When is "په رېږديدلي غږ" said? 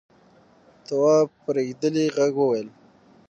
1.41-2.33